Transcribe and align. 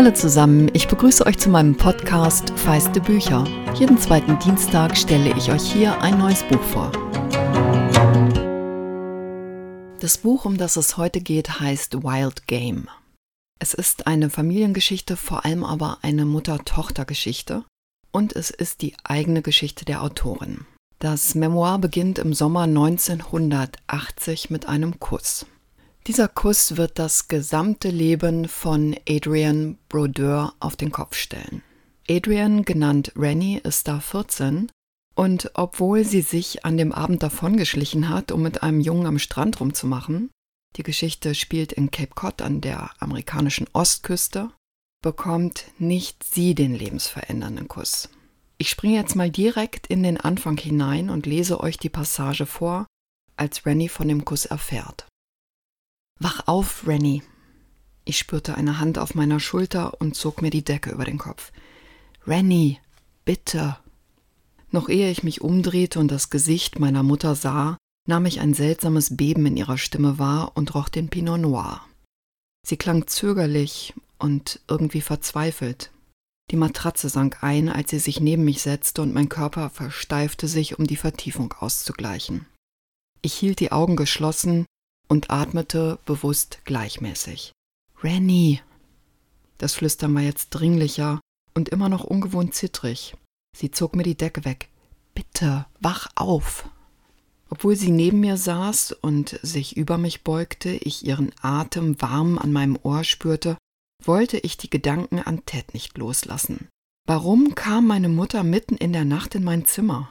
Hallo 0.00 0.12
zusammen, 0.12 0.70
ich 0.72 0.88
begrüße 0.88 1.26
euch 1.26 1.36
zu 1.36 1.50
meinem 1.50 1.76
Podcast 1.76 2.58
Feiste 2.58 3.02
Bücher. 3.02 3.44
Jeden 3.74 3.98
zweiten 3.98 4.38
Dienstag 4.38 4.96
stelle 4.96 5.36
ich 5.36 5.52
euch 5.52 5.70
hier 5.70 6.00
ein 6.00 6.16
neues 6.16 6.42
Buch 6.44 6.62
vor. 6.62 6.90
Das 10.00 10.16
Buch, 10.16 10.46
um 10.46 10.56
das 10.56 10.76
es 10.76 10.96
heute 10.96 11.20
geht, 11.20 11.60
heißt 11.60 12.02
Wild 12.02 12.46
Game. 12.46 12.88
Es 13.58 13.74
ist 13.74 14.06
eine 14.06 14.30
Familiengeschichte, 14.30 15.18
vor 15.18 15.44
allem 15.44 15.64
aber 15.64 15.98
eine 16.00 16.24
Mutter-Tochter-Geschichte 16.24 17.66
und 18.10 18.34
es 18.34 18.48
ist 18.48 18.80
die 18.80 18.94
eigene 19.04 19.42
Geschichte 19.42 19.84
der 19.84 20.02
Autorin. 20.02 20.64
Das 20.98 21.34
Memoir 21.34 21.78
beginnt 21.78 22.18
im 22.18 22.32
Sommer 22.32 22.62
1980 22.62 24.48
mit 24.48 24.66
einem 24.66 24.98
Kuss. 24.98 25.44
Dieser 26.10 26.26
Kuss 26.26 26.76
wird 26.76 26.98
das 26.98 27.28
gesamte 27.28 27.88
Leben 27.88 28.48
von 28.48 28.96
Adrian 29.08 29.78
Brodeur 29.88 30.52
auf 30.58 30.74
den 30.74 30.90
Kopf 30.90 31.14
stellen. 31.14 31.62
Adrian, 32.08 32.64
genannt 32.64 33.12
Rennie, 33.14 33.58
ist 33.58 33.86
da 33.86 34.00
14 34.00 34.72
und 35.14 35.52
obwohl 35.54 36.04
sie 36.04 36.22
sich 36.22 36.64
an 36.64 36.76
dem 36.76 36.90
Abend 36.90 37.22
davongeschlichen 37.22 38.08
hat, 38.08 38.32
um 38.32 38.42
mit 38.42 38.64
einem 38.64 38.80
Jungen 38.80 39.06
am 39.06 39.20
Strand 39.20 39.60
rumzumachen, 39.60 40.30
die 40.74 40.82
Geschichte 40.82 41.36
spielt 41.36 41.72
in 41.72 41.92
Cape 41.92 42.16
Cod 42.16 42.42
an 42.42 42.60
der 42.60 42.90
amerikanischen 42.98 43.68
Ostküste, 43.72 44.50
bekommt 45.04 45.66
nicht 45.78 46.24
sie 46.24 46.56
den 46.56 46.74
lebensverändernden 46.74 47.68
Kuss. 47.68 48.08
Ich 48.58 48.68
springe 48.68 48.96
jetzt 48.96 49.14
mal 49.14 49.30
direkt 49.30 49.86
in 49.86 50.02
den 50.02 50.16
Anfang 50.16 50.58
hinein 50.58 51.08
und 51.08 51.26
lese 51.26 51.60
euch 51.60 51.76
die 51.76 51.88
Passage 51.88 52.46
vor, 52.46 52.88
als 53.36 53.64
Rennie 53.64 53.88
von 53.88 54.08
dem 54.08 54.24
Kuss 54.24 54.44
erfährt. 54.44 55.06
Wach 56.22 56.46
auf, 56.46 56.86
Rennie. 56.86 57.22
Ich 58.04 58.18
spürte 58.18 58.54
eine 58.54 58.78
Hand 58.78 58.98
auf 58.98 59.14
meiner 59.14 59.40
Schulter 59.40 60.02
und 60.02 60.14
zog 60.14 60.42
mir 60.42 60.50
die 60.50 60.62
Decke 60.62 60.90
über 60.90 61.06
den 61.06 61.16
Kopf. 61.16 61.50
Rennie, 62.26 62.78
bitte. 63.24 63.78
Noch 64.70 64.90
ehe 64.90 65.10
ich 65.10 65.22
mich 65.22 65.40
umdrehte 65.40 65.98
und 65.98 66.08
das 66.08 66.28
Gesicht 66.28 66.78
meiner 66.78 67.02
Mutter 67.02 67.34
sah, 67.34 67.78
nahm 68.06 68.26
ich 68.26 68.40
ein 68.40 68.52
seltsames 68.52 69.16
Beben 69.16 69.46
in 69.46 69.56
ihrer 69.56 69.78
Stimme 69.78 70.18
wahr 70.18 70.52
und 70.54 70.74
roch 70.74 70.90
den 70.90 71.08
Pinot 71.08 71.40
Noir. 71.40 71.80
Sie 72.66 72.76
klang 72.76 73.06
zögerlich 73.06 73.94
und 74.18 74.60
irgendwie 74.68 75.00
verzweifelt. 75.00 75.90
Die 76.50 76.56
Matratze 76.56 77.08
sank 77.08 77.42
ein, 77.42 77.70
als 77.70 77.90
sie 77.90 77.98
sich 77.98 78.20
neben 78.20 78.44
mich 78.44 78.60
setzte 78.60 79.00
und 79.00 79.14
mein 79.14 79.30
Körper 79.30 79.70
versteifte 79.70 80.48
sich, 80.48 80.78
um 80.78 80.86
die 80.86 80.96
Vertiefung 80.96 81.54
auszugleichen. 81.58 82.44
Ich 83.22 83.32
hielt 83.32 83.60
die 83.60 83.72
Augen 83.72 83.96
geschlossen 83.96 84.66
und 85.10 85.30
atmete 85.30 85.98
bewusst 86.06 86.60
gleichmäßig. 86.64 87.52
Rennie! 88.02 88.60
Das 89.58 89.74
Flüstern 89.74 90.14
war 90.14 90.22
jetzt 90.22 90.50
dringlicher 90.50 91.20
und 91.52 91.68
immer 91.68 91.88
noch 91.88 92.04
ungewohnt 92.04 92.54
zittrig. 92.54 93.14
Sie 93.54 93.70
zog 93.70 93.96
mir 93.96 94.04
die 94.04 94.16
Decke 94.16 94.44
weg. 94.44 94.68
Bitte, 95.14 95.66
wach 95.80 96.06
auf! 96.14 96.68
Obwohl 97.50 97.74
sie 97.74 97.90
neben 97.90 98.20
mir 98.20 98.36
saß 98.36 98.92
und 98.92 99.40
sich 99.42 99.76
über 99.76 99.98
mich 99.98 100.22
beugte, 100.22 100.70
ich 100.70 101.04
ihren 101.04 101.32
Atem 101.42 102.00
warm 102.00 102.38
an 102.38 102.52
meinem 102.52 102.78
Ohr 102.84 103.02
spürte, 103.02 103.58
wollte 104.04 104.38
ich 104.38 104.56
die 104.56 104.70
Gedanken 104.70 105.18
an 105.18 105.44
Ted 105.44 105.74
nicht 105.74 105.98
loslassen. 105.98 106.68
Warum 107.06 107.56
kam 107.56 107.88
meine 107.88 108.08
Mutter 108.08 108.44
mitten 108.44 108.76
in 108.76 108.92
der 108.92 109.04
Nacht 109.04 109.34
in 109.34 109.42
mein 109.42 109.66
Zimmer? 109.66 110.10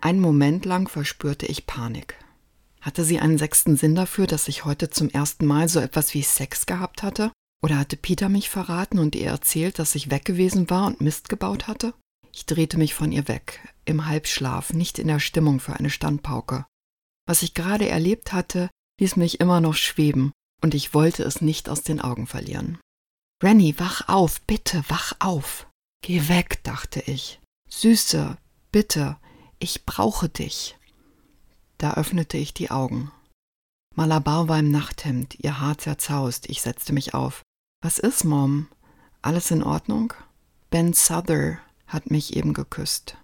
Einen 0.00 0.20
Moment 0.20 0.64
lang 0.64 0.88
verspürte 0.88 1.44
ich 1.44 1.66
Panik. 1.66 2.16
Hatte 2.80 3.04
sie 3.04 3.18
einen 3.18 3.38
sechsten 3.38 3.76
Sinn 3.76 3.94
dafür, 3.94 4.26
dass 4.26 4.48
ich 4.48 4.64
heute 4.64 4.90
zum 4.90 5.08
ersten 5.08 5.46
Mal 5.46 5.68
so 5.68 5.80
etwas 5.80 6.14
wie 6.14 6.22
Sex 6.22 6.66
gehabt 6.66 7.02
hatte? 7.02 7.32
Oder 7.62 7.78
hatte 7.78 7.96
Peter 7.96 8.28
mich 8.28 8.50
verraten 8.50 8.98
und 8.98 9.16
ihr 9.16 9.28
erzählt, 9.28 9.78
dass 9.78 9.94
ich 9.94 10.10
weg 10.10 10.24
gewesen 10.24 10.70
war 10.70 10.86
und 10.86 11.00
Mist 11.00 11.28
gebaut 11.28 11.66
hatte? 11.66 11.92
Ich 12.32 12.46
drehte 12.46 12.78
mich 12.78 12.94
von 12.94 13.10
ihr 13.10 13.26
weg, 13.26 13.74
im 13.84 14.06
Halbschlaf, 14.06 14.72
nicht 14.72 14.98
in 14.98 15.08
der 15.08 15.18
Stimmung 15.18 15.58
für 15.58 15.74
eine 15.74 15.90
Standpauke. 15.90 16.66
Was 17.26 17.42
ich 17.42 17.54
gerade 17.54 17.88
erlebt 17.88 18.32
hatte, 18.32 18.70
ließ 19.00 19.16
mich 19.16 19.40
immer 19.40 19.60
noch 19.60 19.74
schweben, 19.74 20.32
und 20.62 20.74
ich 20.74 20.94
wollte 20.94 21.24
es 21.24 21.40
nicht 21.40 21.68
aus 21.68 21.82
den 21.82 22.00
Augen 22.00 22.26
verlieren. 22.26 22.78
Rennie, 23.42 23.78
wach 23.78 24.08
auf, 24.08 24.40
bitte, 24.42 24.84
wach 24.88 25.14
auf. 25.18 25.68
Geh 26.02 26.28
weg, 26.28 26.62
dachte 26.62 27.00
ich. 27.00 27.40
Süße, 27.68 28.38
bitte, 28.70 29.16
ich 29.58 29.84
brauche 29.84 30.28
dich. 30.28 30.77
Da 31.78 31.94
öffnete 31.94 32.36
ich 32.36 32.52
die 32.52 32.70
Augen. 32.70 33.10
Malabar 33.94 34.48
war 34.48 34.58
im 34.58 34.70
Nachthemd, 34.70 35.36
ihr 35.40 35.60
Haar 35.60 35.78
zerzaust. 35.78 36.48
Ich 36.48 36.62
setzte 36.62 36.92
mich 36.92 37.14
auf. 37.14 37.42
Was 37.82 37.98
ist, 37.98 38.24
Mom? 38.24 38.68
Alles 39.22 39.50
in 39.50 39.62
Ordnung? 39.62 40.12
Ben 40.70 40.92
Souther 40.92 41.58
hat 41.86 42.10
mich 42.10 42.36
eben 42.36 42.52
geküsst. 42.52 43.16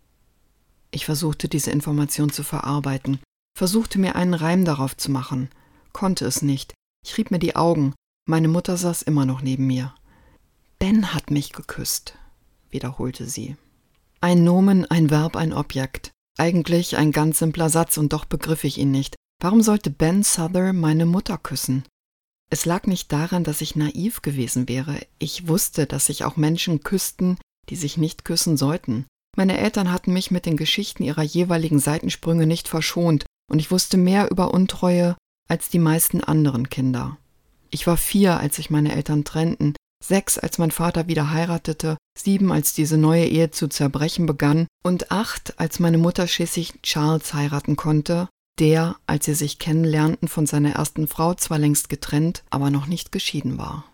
Ich 0.90 1.04
versuchte 1.04 1.48
diese 1.48 1.70
Information 1.72 2.30
zu 2.30 2.44
verarbeiten, 2.44 3.18
versuchte 3.56 3.98
mir 3.98 4.14
einen 4.14 4.34
Reim 4.34 4.64
darauf 4.64 4.96
zu 4.96 5.10
machen, 5.10 5.50
konnte 5.92 6.24
es 6.24 6.40
nicht. 6.40 6.72
Ich 7.04 7.16
rieb 7.18 7.30
mir 7.30 7.40
die 7.40 7.56
Augen. 7.56 7.94
Meine 8.26 8.48
Mutter 8.48 8.76
saß 8.76 9.02
immer 9.02 9.26
noch 9.26 9.42
neben 9.42 9.66
mir. 9.66 9.94
Ben 10.78 11.12
hat 11.12 11.30
mich 11.30 11.52
geküsst, 11.52 12.16
wiederholte 12.70 13.26
sie. 13.26 13.56
Ein 14.20 14.44
Nomen, 14.44 14.90
ein 14.90 15.10
Verb, 15.10 15.36
ein 15.36 15.52
Objekt. 15.52 16.10
Eigentlich 16.36 16.96
ein 16.96 17.12
ganz 17.12 17.38
simpler 17.38 17.70
Satz 17.70 17.96
und 17.96 18.12
doch 18.12 18.24
begriff 18.24 18.64
ich 18.64 18.78
ihn 18.78 18.90
nicht. 18.90 19.14
Warum 19.40 19.62
sollte 19.62 19.90
Ben 19.90 20.22
Souther 20.22 20.72
meine 20.72 21.06
Mutter 21.06 21.38
küssen? 21.38 21.84
Es 22.50 22.66
lag 22.66 22.86
nicht 22.86 23.12
daran, 23.12 23.44
dass 23.44 23.60
ich 23.60 23.76
naiv 23.76 24.22
gewesen 24.22 24.68
wäre. 24.68 24.98
Ich 25.18 25.48
wusste, 25.48 25.86
dass 25.86 26.06
sich 26.06 26.24
auch 26.24 26.36
Menschen 26.36 26.80
küssten, 26.80 27.38
die 27.68 27.76
sich 27.76 27.96
nicht 27.96 28.24
küssen 28.24 28.56
sollten. 28.56 29.06
Meine 29.36 29.58
Eltern 29.58 29.90
hatten 29.90 30.12
mich 30.12 30.30
mit 30.30 30.46
den 30.46 30.56
Geschichten 30.56 31.02
ihrer 31.02 31.22
jeweiligen 31.22 31.78
Seitensprünge 31.78 32.46
nicht 32.46 32.68
verschont, 32.68 33.26
und 33.50 33.58
ich 33.58 33.70
wusste 33.70 33.96
mehr 33.96 34.30
über 34.30 34.54
Untreue 34.54 35.16
als 35.48 35.68
die 35.68 35.78
meisten 35.78 36.22
anderen 36.22 36.68
Kinder. 36.68 37.18
Ich 37.70 37.86
war 37.86 37.96
vier, 37.96 38.38
als 38.38 38.56
sich 38.56 38.70
meine 38.70 38.94
Eltern 38.94 39.24
trennten, 39.24 39.74
sechs, 40.06 40.38
als 40.38 40.58
mein 40.58 40.70
Vater 40.70 41.08
wieder 41.08 41.30
heiratete, 41.30 41.96
sieben, 42.18 42.52
als 42.52 42.72
diese 42.72 42.98
neue 42.98 43.26
Ehe 43.26 43.50
zu 43.50 43.68
zerbrechen 43.68 44.26
begann, 44.26 44.66
und 44.82 45.10
acht, 45.10 45.58
als 45.58 45.80
meine 45.80 45.98
Mutter 45.98 46.26
schließlich 46.26 46.82
Charles 46.82 47.34
heiraten 47.34 47.76
konnte, 47.76 48.28
der, 48.58 48.96
als 49.06 49.24
sie 49.24 49.34
sich 49.34 49.58
kennenlernten, 49.58 50.28
von 50.28 50.46
seiner 50.46 50.72
ersten 50.72 51.08
Frau 51.08 51.34
zwar 51.34 51.58
längst 51.58 51.88
getrennt, 51.88 52.44
aber 52.50 52.70
noch 52.70 52.86
nicht 52.86 53.12
geschieden 53.12 53.58
war. 53.58 53.84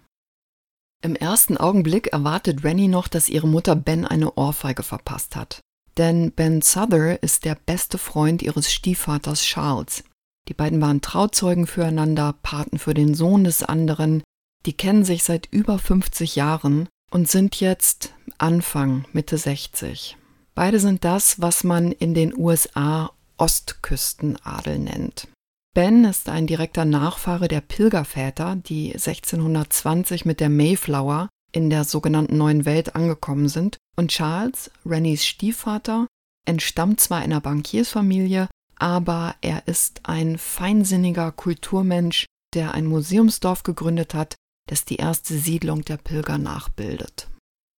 Im 1.02 1.16
ersten 1.16 1.56
Augenblick 1.56 2.08
erwartet 2.08 2.62
Rennie 2.62 2.88
noch, 2.88 3.08
dass 3.08 3.30
ihre 3.30 3.48
Mutter 3.48 3.74
Ben 3.74 4.04
eine 4.04 4.34
Ohrfeige 4.34 4.82
verpasst 4.82 5.34
hat. 5.34 5.60
Denn 5.96 6.32
Ben 6.32 6.60
Souther 6.60 7.22
ist 7.22 7.46
der 7.46 7.54
beste 7.54 7.96
Freund 7.96 8.42
ihres 8.42 8.70
Stiefvaters 8.70 9.42
Charles. 9.42 10.04
Die 10.48 10.54
beiden 10.54 10.80
waren 10.80 11.00
Trauzeugen 11.00 11.66
füreinander, 11.66 12.34
Paten 12.42 12.78
für 12.78 12.92
den 12.92 13.14
Sohn 13.14 13.44
des 13.44 13.62
anderen, 13.62 14.22
die 14.66 14.72
kennen 14.72 15.04
sich 15.04 15.24
seit 15.24 15.46
über 15.50 15.78
50 15.78 16.36
Jahren 16.36 16.88
und 17.10 17.28
sind 17.28 17.60
jetzt 17.60 18.14
Anfang, 18.38 19.04
Mitte 19.12 19.38
60. 19.38 20.16
Beide 20.54 20.78
sind 20.78 21.04
das, 21.04 21.40
was 21.40 21.64
man 21.64 21.92
in 21.92 22.14
den 22.14 22.36
USA 22.36 23.10
Ostküstenadel 23.36 24.78
nennt. 24.78 25.28
Ben 25.74 26.04
ist 26.04 26.28
ein 26.28 26.46
direkter 26.46 26.84
Nachfahre 26.84 27.48
der 27.48 27.60
Pilgerväter, 27.60 28.56
die 28.56 28.92
1620 28.92 30.24
mit 30.24 30.40
der 30.40 30.48
Mayflower 30.48 31.28
in 31.52 31.70
der 31.70 31.84
sogenannten 31.84 32.36
Neuen 32.36 32.64
Welt 32.64 32.96
angekommen 32.96 33.48
sind, 33.48 33.78
und 33.96 34.10
Charles, 34.10 34.70
Rennys 34.84 35.24
Stiefvater, 35.24 36.06
entstammt 36.46 37.00
zwar 37.00 37.18
einer 37.18 37.40
Bankiersfamilie, 37.40 38.48
aber 38.76 39.34
er 39.40 39.66
ist 39.66 40.00
ein 40.04 40.38
feinsinniger 40.38 41.32
Kulturmensch, 41.32 42.26
der 42.54 42.74
ein 42.74 42.86
Museumsdorf 42.86 43.62
gegründet 43.62 44.14
hat, 44.14 44.36
das 44.70 44.84
die 44.84 44.96
erste 44.96 45.34
Siedlung 45.36 45.84
der 45.84 45.96
Pilger 45.96 46.38
nachbildet. 46.38 47.28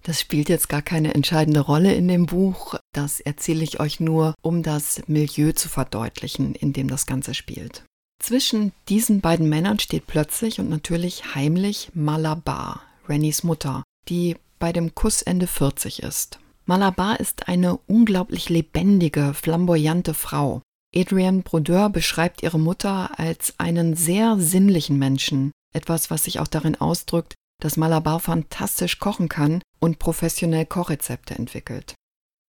Das 0.03 0.19
spielt 0.19 0.49
jetzt 0.49 0.67
gar 0.67 0.81
keine 0.81 1.13
entscheidende 1.13 1.61
Rolle 1.61 1.93
in 1.93 2.07
dem 2.07 2.25
Buch, 2.25 2.75
das 2.91 3.19
erzähle 3.19 3.63
ich 3.63 3.79
euch 3.79 3.99
nur, 3.99 4.33
um 4.41 4.63
das 4.63 5.01
Milieu 5.07 5.53
zu 5.53 5.69
verdeutlichen, 5.69 6.53
in 6.55 6.73
dem 6.73 6.87
das 6.87 7.05
Ganze 7.05 7.33
spielt. 7.33 7.83
Zwischen 8.19 8.73
diesen 8.89 9.21
beiden 9.21 9.47
Männern 9.47 9.79
steht 9.79 10.07
plötzlich 10.07 10.59
und 10.59 10.69
natürlich 10.69 11.33
heimlich 11.33 11.91
Malabar, 11.93 12.81
Rennys 13.07 13.43
Mutter, 13.43 13.83
die 14.09 14.35
bei 14.59 14.73
dem 14.73 14.93
Kuss 14.93 15.21
Ende 15.21 15.47
40 15.47 16.03
ist. 16.03 16.39
Malabar 16.65 17.19
ist 17.19 17.47
eine 17.47 17.77
unglaublich 17.87 18.49
lebendige, 18.49 19.33
flamboyante 19.33 20.13
Frau. 20.13 20.61
Adrienne 20.95 21.41
Brodeur 21.41 21.89
beschreibt 21.89 22.43
ihre 22.43 22.59
Mutter 22.59 23.17
als 23.17 23.53
einen 23.59 23.95
sehr 23.95 24.37
sinnlichen 24.37 24.99
Menschen, 24.99 25.51
etwas, 25.73 26.09
was 26.09 26.23
sich 26.23 26.39
auch 26.39 26.47
darin 26.47 26.79
ausdrückt, 26.79 27.35
dass 27.61 27.77
Malabar 27.77 28.19
fantastisch 28.19 28.99
kochen 28.99 29.29
kann 29.29 29.61
und 29.79 29.99
professionell 29.99 30.65
Kochrezepte 30.65 31.35
entwickelt. 31.35 31.95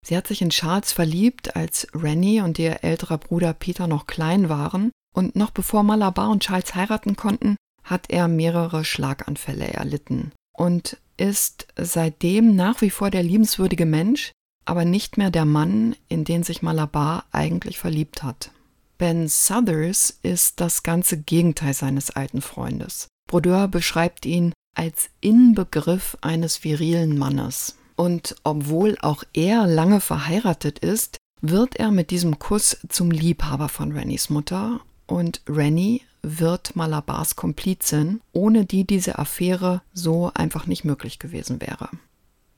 Sie 0.05 0.15
hat 0.15 0.27
sich 0.27 0.41
in 0.41 0.49
Charles 0.49 0.91
verliebt, 0.91 1.55
als 1.55 1.87
Rennie 1.93 2.41
und 2.41 2.57
ihr 2.59 2.83
älterer 2.83 3.17
Bruder 3.17 3.53
Peter 3.53 3.87
noch 3.87 4.07
klein 4.07 4.49
waren, 4.49 4.91
und 5.15 5.35
noch 5.35 5.49
bevor 5.49 5.83
Malabar 5.83 6.29
und 6.29 6.43
Charles 6.43 6.75
heiraten 6.75 7.15
konnten, 7.15 7.55
hat 7.83 8.09
er 8.09 8.27
mehrere 8.27 8.85
Schlaganfälle 8.85 9.67
erlitten. 9.73 10.31
und 10.59 10.97
ist 11.15 11.67
seitdem 11.77 12.55
nach 12.55 12.81
wie 12.81 12.89
vor 12.89 13.09
der 13.09 13.23
liebenswürdige 13.23 13.85
Mensch, 13.85 14.31
aber 14.65 14.85
nicht 14.85 15.17
mehr 15.17 15.31
der 15.31 15.45
Mann, 15.45 15.95
in 16.07 16.25
den 16.25 16.43
sich 16.43 16.61
Malabar 16.61 17.25
eigentlich 17.31 17.79
verliebt 17.79 18.23
hat. 18.23 18.51
Ben 18.99 19.29
Southers 19.29 20.19
ist 20.23 20.59
das 20.59 20.83
ganze 20.83 21.17
Gegenteil 21.17 21.73
seines 21.73 22.11
alten 22.11 22.41
Freundes. 22.41 23.07
Brodeur 23.27 23.69
beschreibt 23.69 24.25
ihn 24.25 24.51
als 24.75 25.09
Inbegriff 25.21 26.17
eines 26.19 26.65
virilen 26.65 27.17
Mannes. 27.17 27.77
Und 27.95 28.35
obwohl 28.43 28.97
auch 28.99 29.23
er 29.33 29.67
lange 29.67 30.01
verheiratet 30.01 30.79
ist, 30.79 31.17
wird 31.41 31.77
er 31.77 31.91
mit 31.91 32.11
diesem 32.11 32.39
Kuss 32.39 32.77
zum 32.89 33.09
Liebhaber 33.09 33.69
von 33.69 33.93
Rennys 33.93 34.29
Mutter 34.29 34.81
und 35.07 35.41
Rennie 35.47 36.01
wird 36.21 36.75
Malabars 36.75 37.37
Komplizin, 37.37 38.19
ohne 38.33 38.65
die 38.65 38.83
diese 38.83 39.17
Affäre 39.17 39.81
so 39.93 40.29
einfach 40.33 40.67
nicht 40.67 40.83
möglich 40.83 41.19
gewesen 41.19 41.61
wäre. 41.61 41.89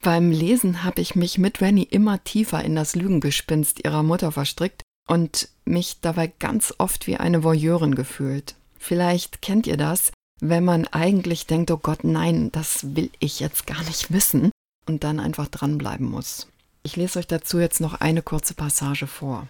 Beim 0.02 0.32
Lesen 0.32 0.84
habe 0.84 1.02
ich 1.02 1.14
mich 1.14 1.38
mit 1.38 1.62
Rennie 1.62 1.84
immer 1.84 2.24
tiefer 2.24 2.64
in 2.64 2.76
das 2.76 2.96
Lügengespinst 2.96 3.86
ihrer 3.86 4.02
Mutter 4.02 4.32
verstrickt 4.32 4.82
und 5.08 5.50
mich 5.66 6.00
dabei 6.02 6.28
ganz 6.28 6.74
oft 6.78 7.08
wie 7.08 7.18
eine 7.18 7.44
Voyeurin 7.44 7.96
gefühlt. 7.96 8.56
Vielleicht 8.78 9.42
kennt 9.42 9.68
ihr 9.68 9.78
das, 9.78 10.12
wenn 10.40 10.66
man 10.66 10.88
eigentlich 10.88 11.46
denkt, 11.46 11.72
oh 11.72 11.78
Gott, 11.78 12.04
nein, 12.04 12.52
das 12.52 12.96
will 12.96 13.12
ich 13.20 13.40
jetzt 13.40 13.68
gar 13.68 13.84
nicht 13.84 14.12
wissen 14.12 14.52
und 14.88 15.04
dann 15.04 15.20
einfach 15.20 15.48
dranbleiben 15.48 16.10
muss. 16.10 16.48
Ich 16.84 16.96
lese 16.96 17.20
euch 17.20 17.28
dazu 17.28 17.60
jetzt 17.60 17.80
noch 17.80 17.96
eine 17.96 18.24
kurze 18.24 18.56
Passage 18.56 19.06
vor. 19.06 19.48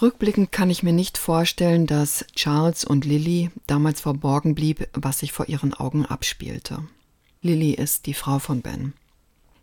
Rückblickend 0.00 0.52
kann 0.52 0.70
ich 0.70 0.82
mir 0.82 0.92
nicht 0.92 1.16
vorstellen, 1.16 1.86
dass 1.86 2.26
Charles 2.34 2.84
und 2.84 3.04
Lily 3.04 3.50
damals 3.66 4.00
verborgen 4.00 4.54
blieb, 4.54 4.88
was 4.92 5.20
sich 5.20 5.32
vor 5.32 5.48
ihren 5.48 5.72
Augen 5.74 6.04
abspielte. 6.04 6.82
Lily 7.40 7.72
ist 7.72 8.06
die 8.06 8.14
Frau 8.14 8.38
von 8.38 8.60
Ben. 8.60 8.92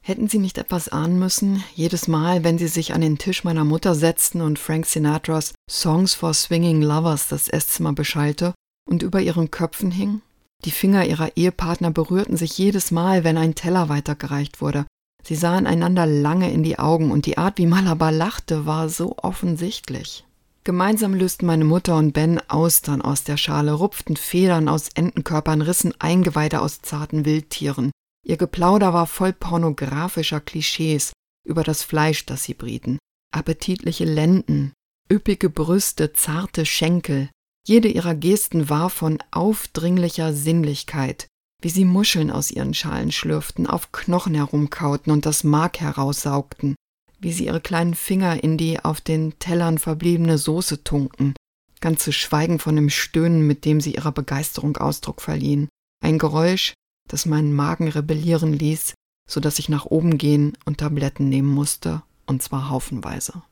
Hätten 0.06 0.28
sie 0.28 0.40
nicht 0.40 0.58
etwas 0.58 0.90
ahnen 0.90 1.18
müssen, 1.18 1.64
jedes 1.76 2.10
Mal, 2.10 2.44
wenn 2.44 2.58
sie 2.58 2.68
sich 2.68 2.94
an 2.94 3.00
den 3.00 3.18
Tisch 3.18 3.46
meiner 3.46 3.64
Mutter 3.64 3.96
setzten 3.96 4.42
und 4.42 4.60
Frank 4.60 4.86
Sinatras 4.86 5.54
Songs 5.72 6.14
for 6.14 6.34
Swinging 6.34 6.82
Lovers 6.82 7.30
das 7.30 7.48
Esszimmer 7.48 7.94
beschallte 7.94 8.54
und 8.86 9.02
über 9.02 9.22
ihren 9.22 9.50
Köpfen 9.50 9.92
hing? 9.92 10.22
Die 10.66 10.72
Finger 10.72 11.06
ihrer 11.06 11.38
Ehepartner 11.38 11.90
berührten 11.90 12.36
sich 12.36 12.58
jedes 12.58 12.92
Mal, 12.92 13.24
wenn 13.24 13.38
ein 13.38 13.56
Teller 13.56 13.88
weitergereicht 13.88 14.60
wurde. 14.60 14.86
Sie 15.24 15.36
sahen 15.36 15.66
einander 15.66 16.06
lange 16.06 16.52
in 16.52 16.64
die 16.64 16.80
Augen 16.80 17.10
und 17.10 17.26
die 17.26 17.38
Art, 17.38 17.58
wie 17.58 17.66
Malabar 17.66 18.12
lachte, 18.12 18.66
war 18.66 18.90
so 18.90 19.16
offensichtlich. 19.16 20.26
Gemeinsam 20.66 21.14
lösten 21.14 21.46
meine 21.46 21.64
Mutter 21.64 21.96
und 21.96 22.12
Ben 22.12 22.42
Austern 22.50 23.02
aus 23.02 23.24
der 23.24 23.38
Schale, 23.38 23.72
rupften 23.72 24.18
Federn 24.18 24.68
aus 24.68 24.90
Entenkörpern, 24.96 25.62
rissen 25.62 25.94
Eingeweide 26.00 26.60
aus 26.60 26.82
zarten 26.82 27.24
Wildtieren. 27.24 27.92
Ihr 28.25 28.38
Geplauder 28.38 28.94
war 28.94 29.08
voll 29.08 29.34
pornografischer 29.34 30.40
Klischees 30.40 31.12
über 31.46 31.64
das 31.64 31.84
Fleisch, 31.84 32.25
das 32.25 32.44
sie 32.44 32.54
brieten. 32.54 32.98
Appetitliche 33.31 34.06
Lenden, 34.06 34.74
üppige 35.12 35.50
Brüste, 35.50 36.14
zarte 36.14 36.66
Schenkel, 36.66 37.30
jede 37.66 37.88
ihrer 37.88 38.16
Gesten 38.16 38.70
war 38.70 38.90
von 38.90 39.20
aufdringlicher 39.31 40.34
Sinnlichkeit, 40.34 41.28
wie 41.62 41.70
sie 41.70 41.86
Muscheln 41.86 42.30
aus 42.30 42.52
ihren 42.52 42.74
Schalen 42.74 43.12
schlürften, 43.12 43.68
auf 43.68 43.92
Knochen 43.92 44.36
herumkauten 44.36 45.12
und 45.12 45.25
das 45.25 45.44
Mark 45.44 45.80
heraussaugten, 45.80 46.75
wie 47.20 47.31
sie 47.31 47.46
ihre 47.46 47.62
kleinen 47.62 47.96
Finger 47.96 48.44
in 48.44 48.58
die 48.58 48.84
auf 48.84 49.02
den 49.02 49.38
Tellern 49.40 49.78
verbliebene 49.78 50.38
Soße 50.38 50.84
tunkten, 50.84 51.34
ganz 51.80 52.04
zu 52.04 52.12
schweigen 52.12 52.60
von 52.60 52.75
dem 52.75 52.90
Stöhnen, 52.90 53.48
mit 53.48 53.66
dem 53.66 53.81
sie 53.81 53.96
ihrer 53.96 54.12
Begeisterung 54.12 54.78
Ausdruck 54.78 55.22
verliehen. 55.22 55.70
Ein 56.02 56.20
Geräusch, 56.20 56.74
das 57.10 57.26
meinen 57.26 57.54
Magen 57.54 57.88
rebellieren 57.88 58.54
ließ, 58.54 58.94
so 59.30 59.40
dass 59.40 59.60
ich 59.60 59.70
nach 59.70 59.86
oben 59.86 60.18
gehen 60.18 60.58
und 60.66 60.80
Tabletten 60.80 61.30
nehmen 61.30 61.50
musste, 61.54 62.04
und 62.26 62.42
zwar 62.44 62.70
haufenweise. 62.70 63.44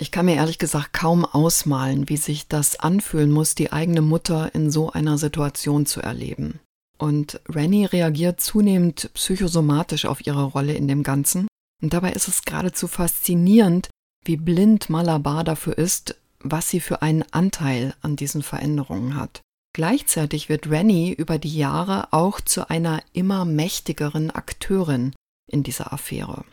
Ich 0.00 0.10
kann 0.10 0.26
mir 0.26 0.36
ehrlich 0.36 0.58
gesagt 0.58 0.92
kaum 0.92 1.24
ausmalen, 1.24 2.08
wie 2.08 2.16
sich 2.16 2.48
das 2.48 2.80
anfühlen 2.80 3.30
muss, 3.30 3.54
die 3.54 3.72
eigene 3.72 4.02
Mutter 4.02 4.54
in 4.54 4.70
so 4.70 4.90
einer 4.90 5.18
Situation 5.18 5.86
zu 5.86 6.00
erleben. 6.00 6.60
Und 6.98 7.40
Rennie 7.48 7.84
reagiert 7.84 8.40
zunehmend 8.40 9.10
psychosomatisch 9.14 10.06
auf 10.06 10.26
ihre 10.26 10.44
Rolle 10.44 10.74
in 10.74 10.88
dem 10.88 11.02
Ganzen. 11.02 11.46
Und 11.82 11.92
dabei 11.92 12.12
ist 12.12 12.28
es 12.28 12.42
geradezu 12.42 12.88
faszinierend, 12.88 13.90
wie 14.24 14.36
blind 14.36 14.88
Malabar 14.88 15.44
dafür 15.44 15.76
ist, 15.76 16.16
was 16.40 16.68
sie 16.68 16.80
für 16.80 17.02
einen 17.02 17.24
Anteil 17.32 17.94
an 18.02 18.16
diesen 18.16 18.42
Veränderungen 18.42 19.16
hat. 19.16 19.40
Gleichzeitig 19.74 20.48
wird 20.48 20.70
Rennie 20.70 21.12
über 21.12 21.38
die 21.38 21.56
Jahre 21.56 22.12
auch 22.12 22.40
zu 22.40 22.68
einer 22.68 23.02
immer 23.12 23.44
mächtigeren 23.44 24.30
Akteurin 24.30 25.14
in 25.50 25.62
dieser 25.62 25.92
Affäre. 25.92 26.44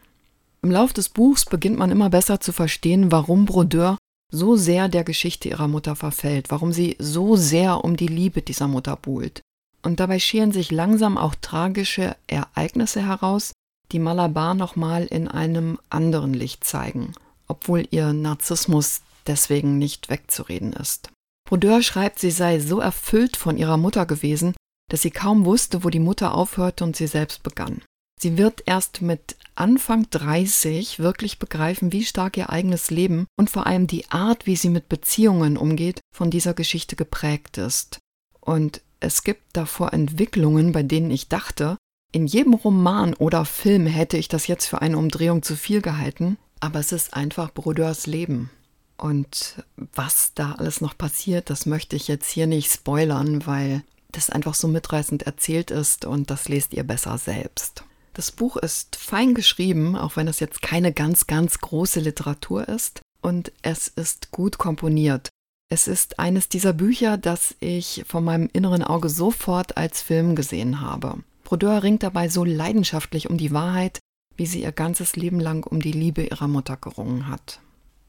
Im 0.61 0.71
Lauf 0.71 0.93
des 0.93 1.09
Buchs 1.09 1.45
beginnt 1.45 1.77
man 1.77 1.91
immer 1.91 2.09
besser 2.09 2.39
zu 2.39 2.53
verstehen, 2.53 3.11
warum 3.11 3.45
Brodeur 3.45 3.97
so 4.31 4.55
sehr 4.55 4.87
der 4.89 5.03
Geschichte 5.03 5.49
ihrer 5.49 5.67
Mutter 5.67 5.95
verfällt, 5.95 6.51
warum 6.51 6.71
sie 6.71 6.95
so 6.99 7.35
sehr 7.35 7.83
um 7.83 7.97
die 7.97 8.07
Liebe 8.07 8.41
dieser 8.41 8.67
Mutter 8.67 8.95
buhlt. 8.95 9.41
Und 9.81 9.99
dabei 9.99 10.19
scheren 10.19 10.51
sich 10.51 10.71
langsam 10.71 11.17
auch 11.17 11.35
tragische 11.35 12.15
Ereignisse 12.27 13.05
heraus, 13.05 13.53
die 13.91 13.99
Malabar 13.99 14.53
nochmal 14.53 15.05
in 15.05 15.27
einem 15.27 15.79
anderen 15.89 16.33
Licht 16.33 16.63
zeigen, 16.63 17.13
obwohl 17.47 17.87
ihr 17.89 18.13
Narzissmus 18.13 19.01
deswegen 19.25 19.77
nicht 19.77 20.09
wegzureden 20.09 20.73
ist. 20.73 21.09
Brodeur 21.49 21.81
schreibt, 21.81 22.19
sie 22.19 22.29
sei 22.29 22.59
so 22.59 22.79
erfüllt 22.79 23.35
von 23.35 23.57
ihrer 23.57 23.77
Mutter 23.77 24.05
gewesen, 24.05 24.53
dass 24.87 25.01
sie 25.01 25.09
kaum 25.09 25.45
wusste, 25.45 25.83
wo 25.83 25.89
die 25.89 25.97
Mutter 25.97 26.35
aufhörte 26.35 26.83
und 26.83 26.95
sie 26.95 27.07
selbst 27.07 27.41
begann. 27.41 27.81
Sie 28.21 28.37
wird 28.37 28.61
erst 28.67 29.01
mit 29.01 29.35
Anfang 29.55 30.07
30 30.11 30.99
wirklich 30.99 31.39
begreifen, 31.39 31.91
wie 31.91 32.05
stark 32.05 32.37
ihr 32.37 32.51
eigenes 32.51 32.91
Leben 32.91 33.25
und 33.35 33.49
vor 33.49 33.65
allem 33.65 33.87
die 33.87 34.11
Art, 34.11 34.45
wie 34.45 34.55
sie 34.55 34.69
mit 34.69 34.89
Beziehungen 34.89 35.57
umgeht, 35.57 36.01
von 36.15 36.29
dieser 36.29 36.53
Geschichte 36.53 36.95
geprägt 36.95 37.57
ist. 37.57 37.97
Und 38.39 38.83
es 38.99 39.23
gibt 39.23 39.41
davor 39.53 39.91
Entwicklungen, 39.91 40.71
bei 40.71 40.83
denen 40.83 41.09
ich 41.09 41.29
dachte, 41.29 41.77
in 42.11 42.27
jedem 42.27 42.53
Roman 42.53 43.15
oder 43.15 43.43
Film 43.43 43.87
hätte 43.87 44.17
ich 44.17 44.27
das 44.27 44.45
jetzt 44.45 44.67
für 44.67 44.83
eine 44.83 44.99
Umdrehung 44.99 45.41
zu 45.41 45.55
viel 45.55 45.81
gehalten, 45.81 46.37
aber 46.59 46.77
es 46.77 46.91
ist 46.91 47.15
einfach 47.15 47.51
Brodeurs 47.51 48.05
Leben. 48.05 48.51
Und 48.99 49.63
was 49.77 50.33
da 50.33 50.53
alles 50.53 50.81
noch 50.81 50.97
passiert, 50.97 51.49
das 51.49 51.65
möchte 51.65 51.95
ich 51.95 52.07
jetzt 52.07 52.29
hier 52.29 52.47
nicht 52.47 52.71
spoilern, 52.71 53.45
weil 53.45 53.83
das 54.11 54.29
einfach 54.29 54.55
so 54.55 54.67
mitreißend 54.67 55.23
erzählt 55.23 55.71
ist 55.71 56.05
und 56.05 56.29
das 56.29 56.49
lest 56.49 56.73
ihr 56.73 56.83
besser 56.83 57.17
selbst. 57.17 57.83
Das 58.13 58.31
Buch 58.31 58.57
ist 58.57 58.97
fein 58.97 59.33
geschrieben, 59.33 59.95
auch 59.95 60.17
wenn 60.17 60.27
es 60.27 60.39
jetzt 60.41 60.61
keine 60.61 60.91
ganz, 60.91 61.27
ganz 61.27 61.59
große 61.59 62.01
Literatur 62.01 62.67
ist. 62.67 63.01
Und 63.21 63.51
es 63.61 63.87
ist 63.87 64.31
gut 64.31 64.57
komponiert. 64.57 65.29
Es 65.71 65.87
ist 65.87 66.19
eines 66.19 66.49
dieser 66.49 66.73
Bücher, 66.73 67.17
das 67.17 67.55
ich 67.59 68.03
von 68.07 68.23
meinem 68.23 68.49
inneren 68.51 68.83
Auge 68.83 69.07
sofort 69.07 69.77
als 69.77 70.01
Film 70.01 70.35
gesehen 70.35 70.81
habe. 70.81 71.19
Brodeur 71.43 71.83
ringt 71.83 72.03
dabei 72.03 72.27
so 72.27 72.43
leidenschaftlich 72.43 73.29
um 73.29 73.37
die 73.37 73.51
Wahrheit, 73.51 73.99
wie 74.35 74.45
sie 74.45 74.63
ihr 74.63 74.71
ganzes 74.71 75.15
Leben 75.15 75.39
lang 75.39 75.65
um 75.65 75.81
die 75.81 75.91
Liebe 75.91 76.23
ihrer 76.23 76.47
Mutter 76.47 76.75
gerungen 76.75 77.27
hat. 77.27 77.59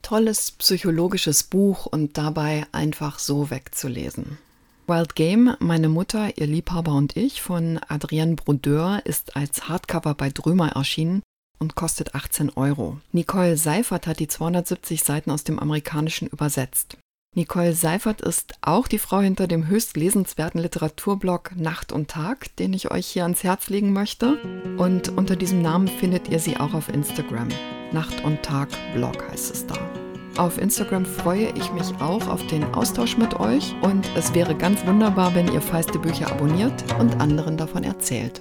Tolles 0.02 0.52
psychologisches 0.52 1.42
Buch 1.42 1.86
und 1.86 2.18
dabei 2.18 2.66
einfach 2.72 3.18
so 3.18 3.50
wegzulesen. 3.50 4.38
Wild 4.86 5.14
Game, 5.14 5.54
meine 5.60 5.88
Mutter, 5.88 6.36
ihr 6.36 6.46
Liebhaber 6.46 6.94
und 6.94 7.16
ich 7.16 7.42
von 7.42 7.78
Adrienne 7.88 8.34
Brodeur 8.34 9.02
ist 9.04 9.36
als 9.36 9.68
Hardcover 9.68 10.14
bei 10.14 10.30
Drömer 10.30 10.70
erschienen 10.72 11.22
und 11.60 11.76
kostet 11.76 12.14
18 12.14 12.50
Euro. 12.50 12.98
Nicole 13.12 13.56
Seifert 13.56 14.06
hat 14.06 14.18
die 14.18 14.28
270 14.28 15.04
Seiten 15.04 15.30
aus 15.30 15.44
dem 15.44 15.60
Amerikanischen 15.60 16.26
übersetzt. 16.26 16.96
Nicole 17.36 17.74
Seifert 17.74 18.20
ist 18.20 18.54
auch 18.60 18.88
die 18.88 18.98
Frau 18.98 19.20
hinter 19.20 19.46
dem 19.46 19.68
höchst 19.68 19.96
lesenswerten 19.96 20.60
Literaturblog 20.60 21.54
Nacht 21.54 21.92
und 21.92 22.08
Tag, 22.10 22.56
den 22.56 22.72
ich 22.72 22.90
euch 22.90 23.06
hier 23.06 23.22
ans 23.22 23.44
Herz 23.44 23.68
legen 23.68 23.92
möchte. 23.92 24.38
Und 24.78 25.10
unter 25.10 25.36
diesem 25.36 25.62
Namen 25.62 25.86
findet 25.86 26.28
ihr 26.28 26.40
sie 26.40 26.56
auch 26.56 26.74
auf 26.74 26.88
Instagram. 26.88 27.48
Nacht 27.92 28.24
und 28.24 28.42
Tag 28.42 28.68
Blog 28.94 29.16
heißt 29.30 29.54
es 29.54 29.66
da. 29.66 29.74
Auf 30.36 30.58
Instagram 30.58 31.04
freue 31.04 31.48
ich 31.56 31.72
mich 31.72 31.92
auch 32.00 32.26
auf 32.28 32.46
den 32.46 32.64
Austausch 32.74 33.16
mit 33.16 33.38
euch 33.40 33.74
und 33.82 34.08
es 34.16 34.32
wäre 34.34 34.54
ganz 34.54 34.86
wunderbar, 34.86 35.34
wenn 35.34 35.52
ihr 35.52 35.60
feiste 35.60 35.98
Bücher 35.98 36.30
abonniert 36.30 36.72
und 36.98 37.20
anderen 37.20 37.56
davon 37.56 37.84
erzählt. 37.84 38.40